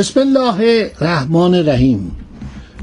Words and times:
بسم 0.00 0.20
الله 0.20 0.90
الرحمن 1.00 1.54
الرحیم. 1.54 2.16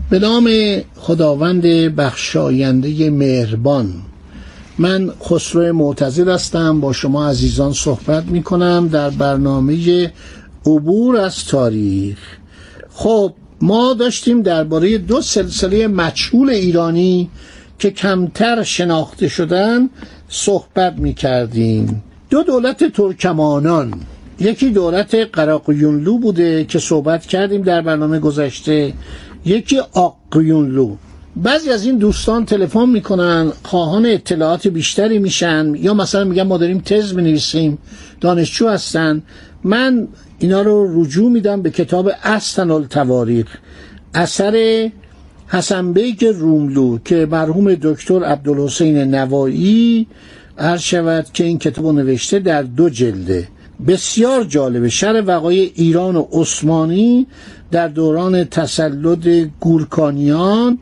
به 0.10 0.20
نام 0.20 0.50
خداوند 0.96 1.62
بخشاینده 1.96 3.10
مهربان. 3.10 3.94
من 4.78 5.12
خسرو 5.24 5.74
معتزد 5.74 6.28
هستم. 6.28 6.82
با 6.82 6.94
شما 6.94 7.30
عزیزان 7.30 7.74
صحبت 7.74 8.26
می 8.26 8.44
کنم 8.44 8.88
در 8.88 9.10
برنامه 9.10 10.12
عبور 10.66 11.18
از 11.18 11.46
تاریخ. 11.46 12.18
خب 12.94 13.34
ما 13.62 13.94
داشتیم 13.94 14.42
درباره 14.42 14.98
دو 14.98 15.22
سلسله 15.22 15.88
مجهول 15.88 16.50
ایرانی 16.50 17.30
که 17.80 17.92
کمتر 17.92 18.64
شناخته 18.64 19.28
شدن 19.28 19.90
صحبت 20.30 20.94
می 20.98 21.14
کردیم 21.14 22.04
دو 22.30 22.44
دولت 22.44 22.84
ترکمانان. 22.94 23.94
یکی 24.40 24.70
دولت 24.70 25.16
قراقیونلو 25.16 26.18
بوده 26.18 26.66
که 26.66 26.80
صحبت 26.80 27.26
کردیم 27.26 27.62
در 27.62 27.82
برنامه 27.82 28.20
گذشته. 28.20 28.94
یکی 29.46 29.80
آقیونلو. 29.94 30.96
بعضی 31.36 31.70
از 31.70 31.86
این 31.86 31.98
دوستان 31.98 32.46
تلفن 32.46 32.90
می‌کنن 32.90 33.52
خواهان 33.64 34.06
اطلاعات 34.06 34.68
بیشتری 34.68 35.20
میشن 35.20 35.76
یا 35.76 35.94
مثلا 35.94 36.24
میگن 36.24 36.44
ما 36.44 36.58
داریم 36.58 36.80
تز 36.80 37.14
می‌نویسیم 37.14 37.78
دانشجو 38.22 38.68
هستن. 38.68 39.24
من 39.64 40.08
اینا 40.40 40.62
رو 40.62 41.02
رجوع 41.02 41.32
میدم 41.32 41.62
به 41.62 41.70
کتاب 41.70 42.12
اصلا 42.24 42.76
التواریخ. 42.76 43.48
اثر 44.14 44.90
حسن 45.48 45.94
بیگ 45.94 46.26
روملو 46.26 46.98
که 47.06 47.28
مرحوم 47.32 47.76
دکتر 47.76 48.24
عبدالحسین 48.24 48.98
نوایی 48.98 50.08
عرض 50.58 50.82
شود 50.82 51.26
که 51.34 51.44
این 51.44 51.58
کتاب 51.58 51.86
نوشته 51.86 52.40
در 52.40 52.64
دو 52.64 52.90
جلده. 52.90 53.48
بسیار 53.88 54.44
جالبه 54.44 54.89
شر 54.89 55.23
وقای 55.28 55.59
ایران 55.59 56.16
و 56.16 56.28
عثمانی 56.31 57.28
در 57.72 57.88
دوران 57.88 58.44
تسلط 58.44 59.28
گورکانیان 59.59 60.80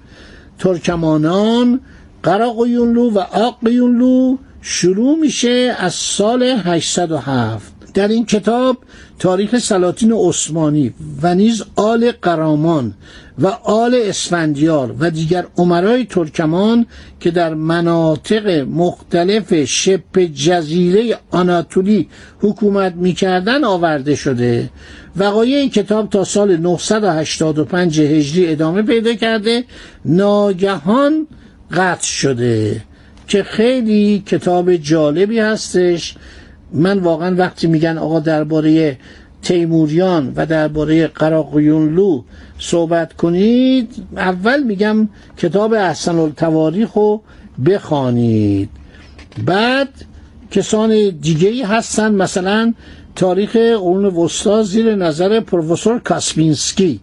ترکمانان 0.59 1.79
قراقیونلو 2.23 3.09
و 3.09 3.19
آقیونلو 3.19 4.37
شروع 4.61 5.19
میشه 5.19 5.75
از 5.79 5.93
سال 5.93 6.43
807 6.43 7.74
در 7.95 8.07
این 8.07 8.25
کتاب 8.25 8.77
تاریخ 9.19 9.57
سلاطین 9.57 10.11
عثمانی 10.11 10.93
و 11.21 11.35
نیز 11.35 11.63
آل 11.75 12.11
قرامان 12.21 12.93
و 13.39 13.47
آل 13.63 13.95
اسفندیار 14.03 14.95
و 14.99 15.11
دیگر 15.11 15.45
عمرای 15.57 16.05
ترکمان 16.05 16.85
که 17.19 17.31
در 17.31 17.53
مناطق 17.53 18.47
مختلف 18.69 19.63
شبه 19.65 20.27
جزیره 20.27 21.17
آناتولی 21.31 22.09
حکومت 22.39 22.93
می‌کردن 22.95 23.63
آورده 23.63 24.15
شده 24.15 24.69
وقایع 25.17 25.57
این 25.57 25.69
کتاب 25.69 26.09
تا 26.09 26.23
سال 26.23 26.57
985 26.57 27.99
هجری 28.02 28.47
ادامه 28.47 28.81
پیدا 28.81 29.14
کرده 29.14 29.64
ناگهان 30.05 31.27
قطع 31.71 32.08
شده 32.08 32.81
که 33.27 33.43
خیلی 33.43 34.23
کتاب 34.25 34.75
جالبی 34.75 35.39
هستش 35.39 36.15
من 36.75 36.99
واقعا 36.99 37.36
وقتی 37.36 37.67
میگن 37.67 37.97
آقا 37.97 38.19
درباره 38.19 38.97
تیموریان 39.41 40.33
و 40.36 40.45
درباره 40.45 41.08
قراقیونلو 41.08 42.23
صحبت 42.59 43.13
کنید 43.13 43.95
اول 44.17 44.63
میگم 44.63 45.09
کتاب 45.37 45.73
احسن 45.73 46.15
التواریخ 46.19 46.91
رو 46.93 47.21
بخوانید. 47.65 48.69
بعد 49.45 49.89
کسان 50.52 51.09
دیگه 51.09 51.49
ای 51.49 51.61
هستن 51.61 52.11
مثلا 52.15 52.73
تاریخ 53.15 53.55
قرون 53.55 54.05
وسطا 54.05 54.64
زیر 54.64 54.95
نظر 54.95 55.39
پروفسور 55.39 55.99
کاسپینسکی 55.99 56.99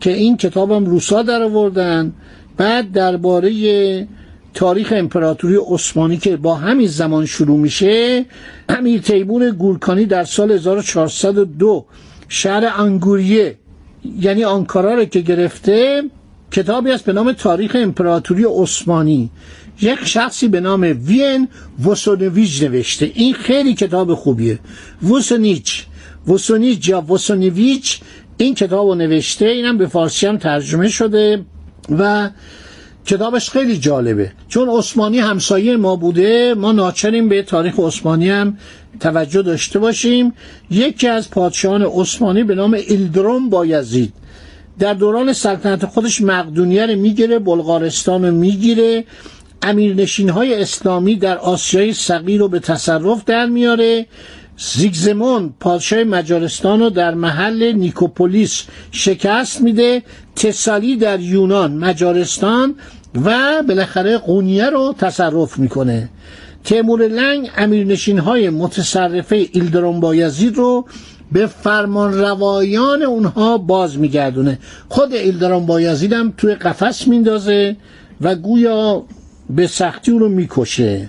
که 0.00 0.12
این 0.12 0.36
کتابم 0.36 0.84
روسا 0.84 1.22
در 1.22 1.42
آوردن. 1.42 2.12
بعد 2.56 2.92
درباره 2.92 3.50
تاریخ 4.56 4.92
امپراتوری 4.96 5.56
عثمانی 5.68 6.16
که 6.16 6.36
با 6.36 6.54
همین 6.54 6.86
زمان 6.86 7.26
شروع 7.26 7.58
میشه 7.58 8.24
امیر 8.68 9.00
تیمور 9.00 9.50
گورکانی 9.50 10.04
در 10.06 10.24
سال 10.24 10.52
1402 10.52 11.84
شهر 12.28 12.72
انگوریه 12.78 13.58
یعنی 14.20 14.44
آنکارا 14.44 14.94
رو 14.94 15.04
که 15.04 15.20
گرفته 15.20 16.02
کتابی 16.50 16.90
است 16.90 17.04
به 17.04 17.12
نام 17.12 17.32
تاریخ 17.32 17.76
امپراتوری 17.80 18.44
عثمانی. 18.48 19.30
یک 19.80 19.98
شخصی 20.04 20.48
به 20.48 20.60
نام 20.60 20.80
وین 21.06 21.48
وسونویج 21.86 22.64
نوشته. 22.64 23.10
این 23.14 23.34
خیلی 23.34 23.74
کتاب 23.74 24.14
خوبیه. 24.14 24.58
وسونیچ. 25.10 25.86
وسونیچ 26.28 26.88
یا 26.88 27.00
وسونویچ 27.00 28.00
این 28.36 28.54
کتاب 28.54 28.88
رو 28.88 28.94
نوشته 28.94 29.46
اینم 29.46 29.78
به 29.78 29.86
فارسی 29.86 30.26
هم 30.26 30.36
ترجمه 30.36 30.88
شده 30.88 31.44
و 31.98 32.30
کتابش 33.06 33.50
خیلی 33.50 33.78
جالبه. 33.78 34.32
چون 34.48 34.68
عثمانی 34.68 35.18
همسایه 35.18 35.76
ما 35.76 35.96
بوده 35.96 36.54
ما 36.54 36.72
ناچریم 36.72 37.28
به 37.28 37.42
تاریخ 37.42 37.74
عثمانی 37.78 38.30
هم 38.30 38.58
توجه 39.00 39.42
داشته 39.42 39.78
باشیم. 39.78 40.32
یکی 40.70 41.08
از 41.08 41.30
پادشاهان 41.30 41.82
عثمانی 41.82 42.44
به 42.44 42.54
نام 42.54 42.74
ایلدروم 42.74 43.50
بایزید. 43.50 44.12
در 44.78 44.94
دوران 44.94 45.32
سلطنت 45.32 45.86
خودش 45.86 46.20
مقدونیه 46.20 46.86
رو 46.86 46.96
می‌گیره 46.96 47.38
بلغارستان 47.38 48.24
رو 48.24 48.34
می‌گیره. 48.34 49.04
امیرنشین 49.62 50.28
های 50.28 50.54
اسلامی 50.54 51.16
در 51.16 51.38
آسیای 51.38 51.92
صغیر 51.92 52.40
رو 52.40 52.48
به 52.48 52.58
تصرف 52.60 53.24
در 53.24 53.46
میاره. 53.46 54.06
زیگزمون 54.58 55.54
پادشاه 55.60 56.04
مجارستان 56.04 56.80
رو 56.80 56.90
در 56.90 57.14
محل 57.14 57.72
نیکوپولیس 57.72 58.62
شکست 58.90 59.60
میده 59.60 60.02
تسالی 60.36 60.96
در 60.96 61.20
یونان 61.20 61.72
مجارستان 61.72 62.74
و 63.24 63.62
بالاخره 63.68 64.18
قونیه 64.18 64.70
رو 64.70 64.94
تصرف 64.98 65.58
می‌کنه. 65.58 66.08
تیمور 66.64 67.08
لنگ 67.08 67.50
امیرنشین 67.56 68.18
های 68.18 68.50
متصرفه 68.50 69.48
ایلدرون 69.52 70.00
بایزید 70.00 70.56
رو 70.56 70.86
به 71.32 71.46
فرمان 71.46 72.18
روایان 72.18 73.02
اونها 73.02 73.58
باز 73.58 73.98
میگردونه. 73.98 74.58
خود 74.88 75.14
ایلدرون 75.14 75.66
بایزید 75.66 76.12
هم 76.12 76.34
توی 76.36 76.54
قفس 76.54 77.08
میندازه 77.08 77.76
و 78.20 78.34
گویا 78.34 79.04
به 79.50 79.66
سختی 79.66 80.12
رو 80.12 80.28
می‌کشه. 80.28 81.08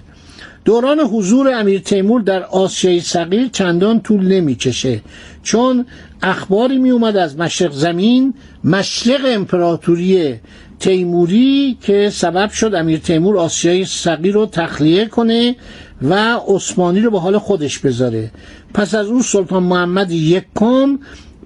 دوران 0.68 1.00
حضور 1.00 1.54
امیر 1.54 1.80
تیمور 1.80 2.22
در 2.22 2.44
آسیای 2.44 3.00
صغیر 3.00 3.48
چندان 3.48 4.02
طول 4.02 4.28
نمی‌کشه 4.28 5.02
چون 5.44 5.86
اخباری 6.22 6.78
می 6.78 6.90
اومد 6.90 7.18
از 7.18 7.38
مشرق 7.38 7.72
زمین 7.72 8.34
مشرق 8.64 9.22
امپراتوری 9.26 10.36
تیموری 10.80 11.78
که 11.82 12.10
سبب 12.14 12.50
شد 12.50 12.76
امیر 12.76 13.00
تیمور 13.00 13.38
آسیای 13.38 13.86
صغیر 13.86 14.34
رو 14.34 14.46
تخلیه 14.46 15.06
کنه 15.06 15.56
و 16.02 16.40
عثمانی 16.48 17.02
رو 17.02 17.12
به 17.12 17.20
حال 17.20 17.38
خودش 17.38 17.80
بذاره. 17.80 18.32
پس 18.74 18.96
از 18.96 19.08
اون 19.08 19.22
سلطان 19.22 19.64
محمد 19.64 20.12
یکم 20.12 21.00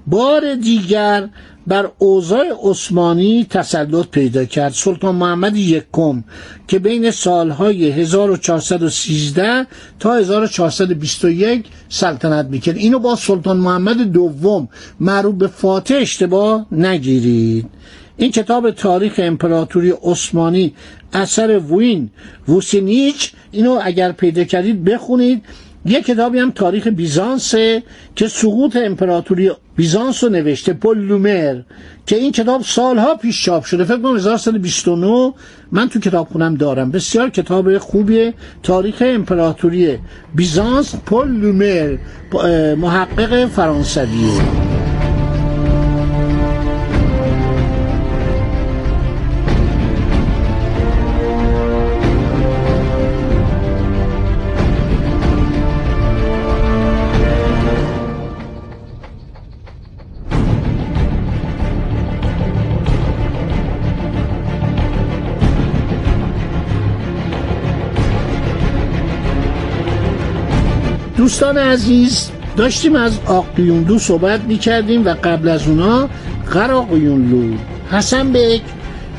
بار 0.08 0.56
دیگر 0.56 1.30
بر 1.68 1.92
اوضاع 1.98 2.46
عثمانی 2.64 3.48
تسلط 3.50 4.08
پیدا 4.08 4.46
کرد. 4.46 4.74
سلطان 4.74 5.16
محمد 5.16 5.56
یکم 5.58 6.24
که 6.68 6.80
بین 6.80 7.12
سالهای 7.12 7.92
1413 7.92 9.68
تا 10.00 10.16
1421 10.16 11.66
سلطنت 11.90 12.46
می‌کرد. 12.46 12.78
اینو 12.78 13.00
با 13.00 13.16
سلطان 13.16 13.58
محمد 13.58 13.98
دوم 13.98 14.70
معروف 15.00 15.36
به 15.36 15.48
فاتح 15.48 15.96
اشتباه 15.96 16.66
نگیرید. 16.72 17.66
این 18.18 18.32
کتاب 18.32 18.72
تاریخ 18.72 19.14
امپراتوری 19.18 19.94
عثمانی 20.04 20.74
اثر 21.14 21.60
وین 21.60 22.10
ووسینیچ 22.48 23.32
اینو 23.52 23.80
اگر 23.84 24.12
پیدا 24.12 24.44
کردید 24.44 24.84
بخونید. 24.84 25.44
یک 25.86 26.06
کتابی 26.06 26.40
هم 26.40 26.52
تاریخ 26.52 26.88
بیزانس 26.88 27.56
که 28.16 28.28
سقوط 28.28 28.76
امپراتوری 28.76 29.52
بیزانس 29.76 30.24
رو 30.24 30.30
نوشته 30.30 30.74
پل 30.74 30.98
لومر 30.98 31.62
که 32.06 32.16
این 32.16 32.32
کتاب 32.32 32.62
سالها 32.62 33.16
پیش 33.16 33.46
چاپ 33.46 33.64
شده. 33.64 33.84
فکر 33.84 33.98
کنم 33.98 34.16
1929 34.16 35.34
من 35.72 35.90
تو 35.90 36.00
کتاب 36.00 36.28
خونم 36.28 36.56
دارم. 36.56 36.92
بسیار 36.92 37.30
کتاب 37.30 37.78
خوبیه 37.78 38.34
تاریخ 38.64 39.04
امپراتوری 39.06 40.00
بیزانس 40.36 40.96
پل 41.06 41.28
لومر 41.28 41.98
محقق 42.76 43.46
فرانسویه 43.46 44.81
دوستان 71.32 71.58
عزیز 71.58 72.30
داشتیم 72.58 72.96
از 72.96 73.20
آقیوندو 73.26 74.00
صحبت 74.00 74.42
می 74.42 74.58
کردیم 74.58 75.06
و 75.06 75.10
قبل 75.24 75.50
از 75.50 75.68
اونا 75.68 76.10
قراقیونلو 76.54 77.56
حسن 77.92 78.32
بیک 78.32 78.62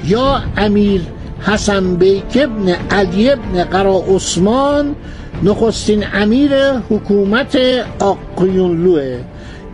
یا 0.05 0.43
امیر 0.57 1.01
حسن 1.41 1.95
بیک 1.97 2.25
ابن 2.35 2.69
علی 2.91 3.31
ابن 3.31 3.65
قرا 3.65 4.05
عثمان 4.09 4.95
نخستین 5.43 6.05
امیر 6.15 6.51
حکومت 6.91 7.59
آقیونلوه 7.99 9.19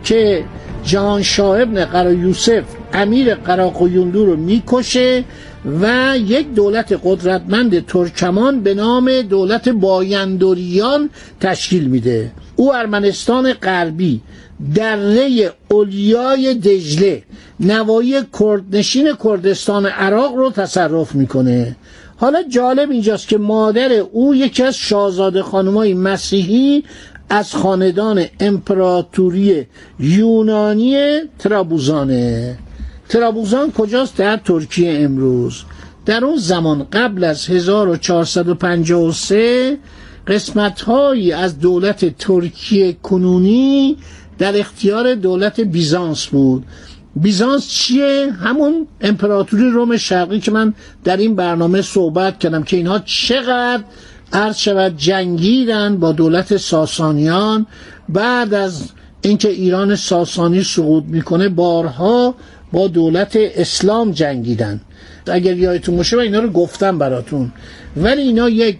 که 0.03 0.43
جهان 0.83 1.23
شاه 1.23 1.61
ابن 1.61 1.85
قرا 1.85 2.13
یوسف 2.13 2.63
امیر 2.93 3.35
قراقیونلو 3.35 4.25
رو 4.25 4.35
می‌کشه 4.35 5.23
و 5.65 6.13
یک 6.17 6.53
دولت 6.53 6.99
قدرتمند 7.03 7.85
ترکمان 7.85 8.61
به 8.61 8.73
نام 8.73 9.21
دولت 9.21 9.69
بایندوریان 9.69 11.09
تشکیل 11.39 11.87
میده. 11.87 12.31
او 12.55 12.75
ارمنستان 12.75 13.53
غربی 13.53 14.21
دره 14.75 15.51
اولیای 15.71 16.53
دجله 16.53 17.23
نوایی 17.59 18.15
کردنشین 18.39 19.09
کردستان 19.23 19.85
عراق 19.85 20.35
رو 20.35 20.51
تصرف 20.51 21.15
می‌کنه. 21.15 21.75
حالا 22.17 22.43
جالب 22.43 22.91
اینجاست 22.91 23.27
که 23.27 23.37
مادر 23.37 23.91
او 23.91 24.35
یکی 24.35 24.63
از 24.63 24.75
شاهزاده 24.75 25.43
خانمای 25.43 25.93
مسیحی 25.93 26.83
از 27.29 27.55
خاندان 27.55 28.25
امپراتوری 28.39 29.65
یونانی 29.99 31.19
ترابوزانه. 31.39 32.57
ترابوزان 33.09 33.71
کجاست؟ 33.71 34.17
در 34.17 34.37
ترکیه 34.37 34.99
امروز. 34.99 35.63
در 36.05 36.25
اون 36.25 36.37
زمان 36.37 36.87
قبل 36.93 37.23
از 37.23 37.47
1453 37.47 39.77
قسمت 40.27 40.81
هایی 40.81 41.31
از 41.31 41.59
دولت 41.59 42.17
ترکیه 42.17 42.93
کنونی 42.93 43.97
در 44.37 44.59
اختیار 44.59 45.15
دولت 45.15 45.59
بیزانس 45.59 46.25
بود. 46.25 46.65
بیزانس 47.15 47.69
چیه؟ 47.69 48.31
همون 48.43 48.87
امپراتوری 49.01 49.69
روم 49.69 49.97
شرقی 49.97 50.39
که 50.39 50.51
من 50.51 50.73
در 51.03 51.17
این 51.17 51.35
برنامه 51.35 51.81
صحبت 51.81 52.39
کردم 52.39 52.63
که 52.63 52.77
اینها 52.77 52.99
چقدر 52.99 53.83
عرض 54.33 54.57
شود 54.57 54.97
جنگیدن 54.97 55.97
با 55.97 56.11
دولت 56.11 56.57
ساسانیان 56.57 57.65
بعد 58.09 58.53
از 58.53 58.83
اینکه 59.21 59.49
ایران 59.49 59.95
ساسانی 59.95 60.63
سقوط 60.63 61.03
می‌کنه 61.07 61.49
بارها 61.49 62.35
با 62.71 62.87
دولت 62.87 63.31
اسلام 63.35 64.11
جنگیدن. 64.11 64.81
اگر 65.27 65.57
یادتون 65.57 65.97
باشه 65.97 66.17
و 66.17 66.19
اینا 66.19 66.39
رو 66.39 66.49
گفتم 66.49 66.97
براتون. 66.97 67.51
ولی 67.97 68.21
اینا 68.21 68.49
یک 68.49 68.77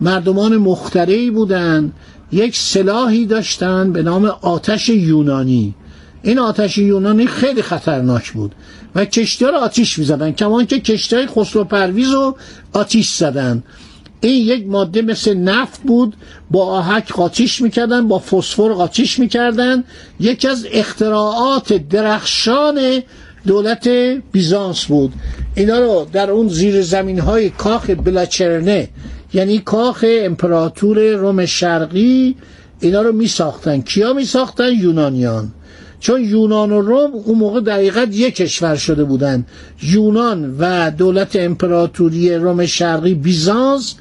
مردمان 0.00 0.56
مخترعی 0.56 1.30
بودن 1.30 1.92
یک 2.32 2.56
سلاحی 2.56 3.26
داشتن 3.26 3.92
به 3.92 4.02
نام 4.02 4.24
آتش 4.24 4.88
یونانی. 4.88 5.74
این 6.22 6.38
آتش 6.38 6.78
یونانی 6.78 7.26
خیلی 7.26 7.62
خطرناک 7.62 8.32
بود 8.32 8.54
و 8.94 9.04
کشتی 9.04 9.44
رو 9.44 9.56
آتیش 9.56 9.98
می‌زدن 9.98 10.32
کمان 10.32 10.66
که 10.66 10.80
کشتی 10.80 11.16
های 11.16 11.26
خسرو 11.26 11.64
پرویز 11.64 12.10
رو 12.10 12.36
آتیش 12.72 13.10
زدن. 13.10 13.62
این 14.20 14.46
یک 14.46 14.66
ماده 14.66 15.02
مثل 15.02 15.34
نفت 15.34 15.82
بود 15.82 16.16
با 16.50 16.66
آهک 16.66 17.12
قاطیش 17.12 17.60
می‌کردن 17.60 18.08
با 18.08 18.18
فسفر 18.18 18.72
قاطیش 18.72 19.18
می‌کردن. 19.18 19.84
یکی 20.20 20.48
از 20.48 20.66
اختراعات 20.72 21.72
درخشان 21.72 23.02
دولت 23.46 23.88
بیزانس 24.32 24.84
بود. 24.84 25.12
اینا 25.54 25.78
رو 25.78 26.06
در 26.12 26.30
اون 26.30 26.48
زیر 26.48 26.82
زمین 26.82 27.18
های 27.18 27.50
کاخ 27.50 27.90
بلاچرنه 27.90 28.88
یعنی 29.34 29.58
کاخ 29.58 30.04
امپراتور 30.08 31.14
روم 31.14 31.46
شرقی 31.46 32.36
اینا 32.80 33.02
رو 33.02 33.12
می 33.12 33.28
ساختن 33.28 33.80
کیا 33.80 34.12
می 34.12 34.24
ساختن 34.24 34.72
یونانیان. 34.72 35.52
چون 36.00 36.24
یونان 36.24 36.72
و 36.72 36.80
روم 36.80 37.10
اون 37.12 37.38
موقع 37.38 37.60
دقیقا 37.60 38.06
یک 38.10 38.34
کشور 38.34 38.76
شده 38.76 39.04
بودن. 39.04 39.46
یونان 39.82 40.56
و 40.58 40.90
دولت 40.90 41.36
امپراتوری 41.36 42.34
روم 42.34 42.66
شرقی 42.66 43.14
بیزانس. 43.14 43.94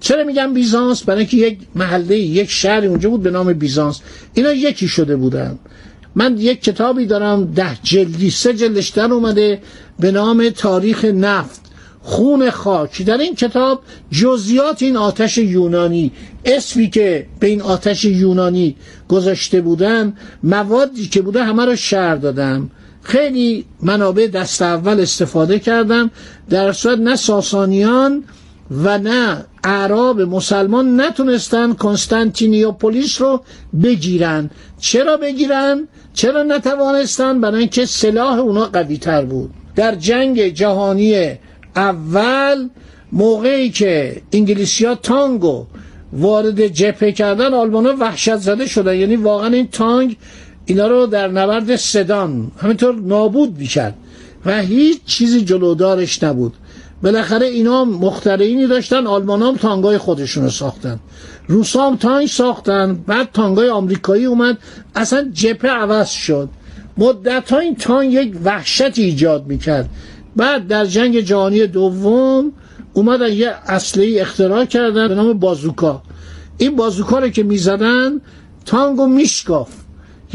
چرا 0.00 0.24
میگم 0.24 0.54
بیزانس؟ 0.54 1.02
برای 1.02 1.18
اینکه 1.18 1.36
یک 1.36 1.58
محله 1.74 2.18
یک 2.18 2.50
شهر 2.50 2.84
اونجا 2.84 3.10
بود 3.10 3.22
به 3.22 3.30
نام 3.30 3.52
بیزانس. 3.52 4.00
اینا 4.34 4.52
یکی 4.52 4.88
شده 4.88 5.16
بودن. 5.16 5.58
من 6.16 6.38
یک 6.38 6.62
کتابی 6.62 7.06
دارم 7.06 7.44
ده 7.44 7.78
جلدی 7.82 8.30
سه 8.30 8.54
جلدش 8.54 8.88
در 8.88 9.12
اومده 9.12 9.60
به 9.98 10.10
نام 10.10 10.48
تاریخ 10.50 11.04
نفت 11.04 11.60
خون 12.02 12.50
خاک. 12.50 13.02
در 13.02 13.18
این 13.18 13.34
کتاب 13.34 13.82
جزیات 14.10 14.82
این 14.82 14.96
آتش 14.96 15.38
یونانی 15.38 16.12
اسمی 16.44 16.90
که 16.90 17.26
به 17.40 17.46
این 17.46 17.62
آتش 17.62 18.04
یونانی 18.04 18.76
گذاشته 19.08 19.60
بودن 19.60 20.16
موادی 20.42 21.06
که 21.06 21.22
بوده 21.22 21.44
همه 21.44 21.64
رو 21.64 21.76
شهر 21.76 22.16
دادم. 22.16 22.70
خیلی 23.02 23.64
منابع 23.82 24.26
دست 24.26 24.62
اول 24.62 25.00
استفاده 25.00 25.58
کردم 25.58 26.10
در 26.50 26.72
صورت 26.72 26.98
نه 26.98 27.16
ساسانیان 27.16 28.24
و 28.70 28.98
نه 28.98 29.44
اعراب 29.64 30.20
مسلمان 30.20 31.00
نتونستن 31.00 31.72
کنستانتینیوپولیس 31.74 33.20
رو 33.20 33.40
بگیرن 33.82 34.50
چرا 34.80 35.16
بگیرن؟ 35.16 35.88
چرا 36.14 36.42
نتوانستن؟ 36.42 37.40
برای 37.40 37.58
اینکه 37.60 37.86
سلاح 37.86 38.38
اونا 38.38 38.64
قوی 38.64 38.96
تر 38.98 39.24
بود 39.24 39.50
در 39.76 39.94
جنگ 39.94 40.48
جهانی 40.48 41.38
اول 41.76 42.68
موقعی 43.12 43.70
که 43.70 44.22
انگلیسی 44.32 44.84
ها 44.84 44.94
تانگو 44.94 45.66
وارد 46.12 46.66
جبهه 46.66 47.12
کردن 47.12 47.54
آلمان 47.54 47.86
ها 47.86 47.94
وحشت 48.00 48.36
زده 48.36 48.66
شدن 48.66 48.94
یعنی 48.96 49.16
واقعا 49.16 49.48
این 49.48 49.68
تانگ 49.68 50.16
اینا 50.66 50.86
رو 50.86 51.06
در 51.06 51.28
نبرد 51.28 51.76
سدان 51.76 52.50
همینطور 52.58 52.94
نابود 52.94 53.58
می‌کرد 53.58 53.94
و 54.46 54.62
هیچ 54.62 55.04
چیزی 55.04 55.40
جلودارش 55.44 56.22
نبود 56.22 56.52
بالاخره 57.02 57.46
اینا 57.46 57.84
مخترعینی 57.84 58.66
داشتن 58.66 59.06
آلمان 59.06 59.42
هم 59.42 59.56
تانگای 59.56 59.98
خودشون 59.98 60.44
رو 60.44 60.50
ساختن. 60.50 60.98
روسا 61.48 61.86
هم 61.86 61.96
تانگ 61.96 62.28
ساختن 62.28 62.94
بعد 63.06 63.28
تانگای 63.32 63.68
آمریکایی 63.68 64.24
اومد. 64.24 64.58
اصلا 64.94 65.30
جپه 65.32 65.68
عوض 65.68 66.10
شد. 66.10 66.48
مدت 66.98 67.52
ها 67.52 67.58
این 67.58 67.76
تانگ 67.76 68.12
یک 68.12 68.34
وحشت 68.44 68.98
ایجاد 68.98 69.46
می‌کرد. 69.46 69.88
بعد 70.36 70.66
در 70.68 70.84
جنگ 70.84 71.20
جهانی 71.20 71.66
دوم 71.66 72.52
اومدن 72.92 73.32
یه 73.32 73.54
اصله 73.66 74.20
اختراع 74.20 74.64
کردن 74.64 75.08
به 75.08 75.14
نام 75.14 75.32
بازوکا. 75.32 76.02
این 76.58 76.76
بازوکا 76.76 77.18
رو 77.18 77.28
که 77.28 77.42
می‌زدن 77.42 78.20
تانگو 78.64 79.06
میشکاف 79.06 79.68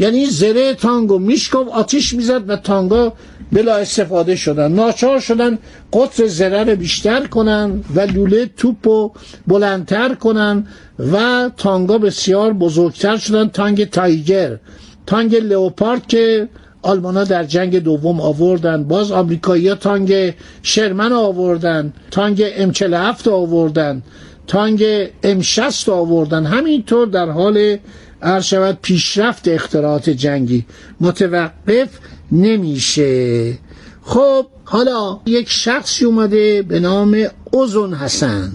یعنی 0.02 0.26
زره 0.26 0.74
تانگو 0.74 1.18
میشکاف 1.18 1.68
آتیش 1.68 2.14
می‌زد 2.14 2.50
و 2.50 2.56
تانگا 2.56 3.12
بلا 3.52 3.76
استفاده 3.76 4.36
شدن. 4.36 4.72
ناچار 4.72 5.20
شدن 5.20 5.58
قطر 5.92 6.26
زره 6.26 6.64
رو 6.64 6.76
بیشتر 6.76 7.26
کنن 7.26 7.84
و 7.94 8.00
لوله 8.00 8.50
توپ 8.56 8.88
رو 8.88 9.12
بلندتر 9.46 10.14
کنن 10.14 10.66
و 11.12 11.50
تانگا 11.56 11.98
بسیار 11.98 12.52
بزرگتر 12.52 13.16
شدن. 13.16 13.48
تانگ 13.48 13.90
تایگر 13.90 14.58
تانگ 15.06 15.36
لئوپارد 15.36 16.06
که 16.06 16.48
آلمان 16.82 17.24
در 17.24 17.44
جنگ 17.44 17.78
دوم 17.78 18.20
آوردن. 18.20 18.84
باز 18.84 19.12
آمریکایی 19.12 19.74
تانگ 19.74 20.34
شرمن 20.62 21.12
آوردن 21.12 21.92
تانگ 22.10 22.44
ام 22.56 22.72
هفت 22.94 23.28
آوردن 23.28 24.02
تانگ 24.46 24.84
ام 25.22 25.40
60 25.40 25.88
آوردن. 25.88 26.46
همینطور 26.46 27.06
در 27.06 27.30
حال 27.30 27.76
عرض 28.22 28.44
شود 28.44 28.78
پیشرفت 28.82 29.48
اختراعات 29.48 30.10
جنگی. 30.10 30.64
متوقف 31.00 31.88
نمیشه. 32.32 33.58
خب 34.02 34.46
حالا 34.64 35.20
یک 35.26 35.50
شخصی 35.50 36.04
اومده 36.04 36.62
به 36.62 36.80
نام 36.80 37.26
اوزون 37.50 37.94
حسن. 37.94 38.52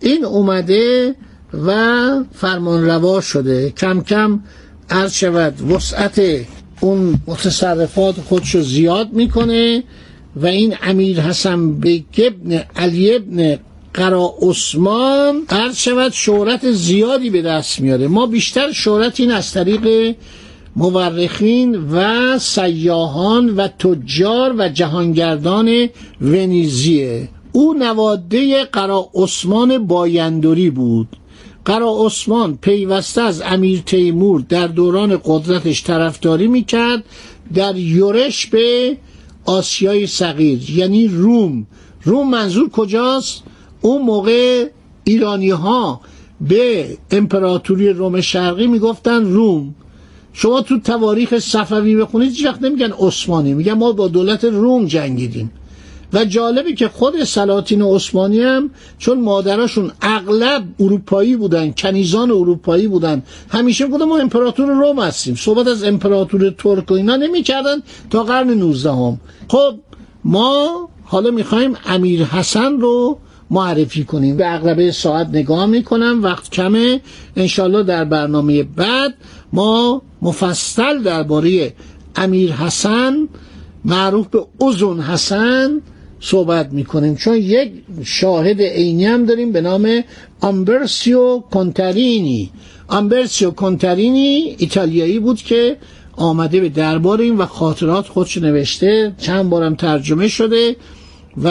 این 0.00 0.24
اومده 0.24 1.14
و 1.66 2.06
فرمان 2.32 2.86
روا 2.86 3.20
شده. 3.20 3.70
کم 3.70 4.00
کم 4.00 4.40
عرض 4.90 5.12
شود 5.12 5.70
وسعت 5.70 6.20
اون 6.80 7.20
متصرفات 7.26 8.14
خودشو 8.20 8.62
زیاد 8.62 9.12
می‌کنه 9.12 9.82
و 10.36 10.46
این 10.46 10.76
امیر 10.82 11.20
حسن 11.20 11.72
بیگ 11.72 12.04
ابن 12.18 12.62
علی 12.76 13.14
ابن 13.14 13.58
قرا 13.96 14.34
عثمان 14.42 15.42
عرض 15.48 15.76
شود 15.76 16.12
شهرت 16.12 16.72
زیادی 16.72 17.30
به 17.30 17.42
دست 17.42 17.80
میاره. 17.80 18.08
ما 18.08 18.26
بیشتر 18.26 18.72
شهرت 18.72 19.20
این 19.20 19.30
از 19.30 19.52
طریق 19.52 20.14
مورخین 20.76 21.76
و 21.92 22.38
سیاهان 22.38 23.50
و 23.50 23.68
تجار 23.68 24.54
و 24.58 24.68
جهانگردان 24.68 25.88
ونیزیه. 26.20 27.28
او 27.52 27.74
نواده 27.74 28.64
قرا 28.64 29.08
عثمان 29.14 29.86
بایندوری 29.86 30.70
بود. 30.70 31.08
قرا 31.64 31.96
عثمان 32.06 32.56
پیوسته 32.56 33.22
از 33.22 33.42
امیر 33.42 33.82
تیمور 33.86 34.44
در 34.48 34.66
دوران 34.66 35.20
قدرتش 35.24 35.84
طرفداری 35.84 36.46
می‌کرد 36.46 37.04
در 37.54 37.76
یورش 37.76 38.46
به 38.46 38.96
آسیای 39.44 40.06
صغیر 40.06 40.70
یعنی 40.70 41.08
روم. 41.08 41.66
روم 42.04 42.30
منظور 42.30 42.70
کجاست؟ 42.70 43.42
اون 43.86 44.02
موقع 44.02 44.66
ایرانی 45.04 45.50
ها 45.50 46.00
به 46.40 46.88
امپراتوری 47.10 47.88
روم 47.88 48.20
شرقی 48.20 48.66
می‌گفتن 48.66 49.24
روم. 49.24 49.74
شما 50.32 50.60
تو 50.60 50.80
تواریخ 50.80 51.38
صفوی 51.38 51.96
بخونید 51.96 52.30
هیچ 52.30 52.46
وقت 52.46 52.62
نمیگن 52.62 52.92
عثمانی 52.98 53.54
میگن 53.54 53.72
ما 53.72 53.92
با 53.92 54.08
دولت 54.08 54.44
روم 54.44 54.86
جنگیدیم. 54.86 55.50
و 56.12 56.24
جالبی 56.24 56.74
که 56.74 56.88
خود 56.88 57.24
سلاطین 57.24 57.82
عثمانی 57.82 58.40
هم 58.40 58.70
چون 58.98 59.20
مادراشون 59.20 59.92
اغلب 60.02 60.64
اروپایی 60.80 61.36
بودن 61.36 61.72
کنیزان 61.72 62.30
اروپایی 62.30 62.88
بودن 62.88 63.22
همیشه 63.48 63.86
بودن 63.86 64.04
ما 64.04 64.18
امپراتور 64.18 64.66
روم 64.66 64.98
هستیم. 65.00 65.34
صحبت 65.34 65.66
از 65.66 65.84
امپراتور 65.84 66.50
ترک 66.50 66.90
و 66.90 66.94
اینا 66.94 67.16
نمی‌کردن 67.16 67.76
تا 68.10 68.22
قرن 68.22 68.50
19 68.50 68.92
هم. 68.92 69.20
خب 69.48 69.74
ما 70.24 70.88
حالا 71.04 71.30
می‌خوایم 71.30 71.76
امیر 71.86 72.24
حسن 72.24 72.80
رو 72.80 73.18
معرفی 73.50 74.04
کنیم. 74.04 74.36
به 74.36 74.54
اقربه 74.54 74.92
ساعت 74.92 75.28
نگاه 75.28 75.66
می‌کنم. 75.66 76.20
وقت 76.22 76.50
کمه. 76.50 77.00
انشالله 77.36 77.82
در 77.82 78.04
برنامه 78.04 78.62
بعد 78.62 79.14
ما 79.52 80.02
مفصل 80.22 81.02
درباره 81.02 81.72
امیر 82.16 82.52
حسن 82.52 83.28
معروف 83.84 84.26
به 84.26 84.46
اوزون 84.58 85.00
حسن 85.00 85.80
صحبت 86.20 86.72
می‌کنیم. 86.72 87.14
چون 87.14 87.36
یک 87.36 87.72
شاهد 88.04 88.60
عینی 88.60 89.04
هم 89.04 89.26
داریم 89.26 89.52
به 89.52 89.60
نام 89.60 90.02
آمبرسیو 90.40 91.38
کنترینی 91.38 92.50
آمبرسیو 92.88 93.50
کنترینی 93.50 94.56
ایتالیایی 94.58 95.18
بود 95.18 95.36
که 95.36 95.76
آمده 96.16 96.60
به 96.60 96.68
دربار 96.68 97.20
این 97.20 97.36
و 97.36 97.46
خاطرات 97.46 98.08
خودش 98.08 98.38
نوشته. 98.38 99.14
چند 99.18 99.50
بارم 99.50 99.74
ترجمه 99.74 100.28
شده 100.28 100.76
و 101.44 101.48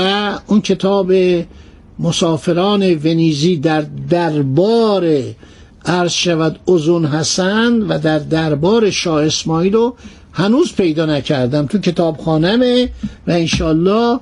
اون 0.48 0.62
کتاب 0.62 1.12
مسافران 2.00 2.94
ونیزی 2.94 3.58
در 3.58 3.86
دربار 4.10 5.22
عرض 5.86 6.12
شود 6.12 6.60
اوزون 6.66 7.06
حسن 7.06 7.82
و 7.82 8.00
در 8.00 8.20
دربار 8.20 8.90
شاه 8.90 9.26
اسماعیل 9.26 9.74
رو 9.74 9.96
هنوز 10.34 10.74
پیدا 10.74 11.06
نکردم 11.06 11.66
تو 11.66 11.78
کتابخانمه 11.78 12.90
و 13.28 13.32
انشالله 13.32 14.20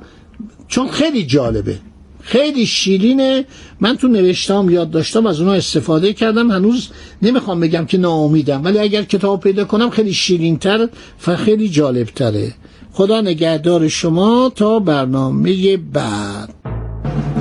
چون 0.68 0.88
خیلی 0.88 1.25
جالبه. 1.25 1.77
خیلی 2.22 2.65
شیرینه. 2.65 3.46
من 3.80 3.98
تو 3.98 4.08
نوشتم 4.08 4.70
یاد 4.70 4.92
داشتم 4.92 5.25
از 5.25 5.39
اونها 5.39 5.56
استفاده 5.56 6.13
کردم. 6.13 6.51
هنوز 6.51 6.89
نمی‌خوام 7.22 7.60
بگم 7.60 7.86
که 7.86 7.98
ناامیدم 7.98 8.63
ولی 8.63 8.80
اگر 8.80 9.03
کتاب 9.03 9.39
پیدا 9.39 9.65
کنم 9.65 9.89
خیلی 9.89 10.13
شیرینتر 10.13 10.89
و 11.27 11.36
خیلی 11.36 11.70
جالبتره. 11.70 12.53
خدا 12.92 13.22
نگهدار 13.22 13.88
شما. 13.88 14.51
تا 14.56 14.80
برنامه 14.80 15.77
بعد. 15.77 16.62